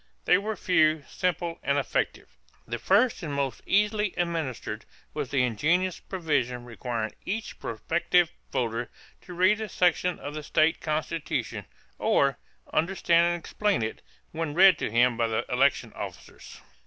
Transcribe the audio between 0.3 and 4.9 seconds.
were few, simple, and effective. The first and most easily administered